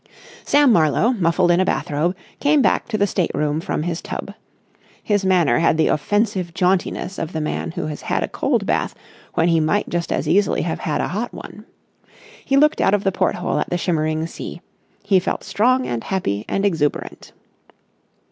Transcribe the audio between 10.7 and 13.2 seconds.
had a hot one. He looked out of the